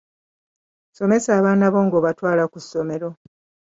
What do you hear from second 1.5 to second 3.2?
bo ng'obatwala ku ssomero